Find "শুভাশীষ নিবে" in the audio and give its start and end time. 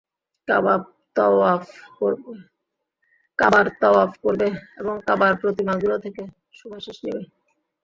6.53-7.21